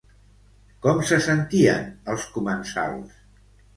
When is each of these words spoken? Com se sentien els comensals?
Com 0.85 1.03
se 1.11 1.19
sentien 1.27 1.85
els 2.15 2.25
comensals? 2.39 3.21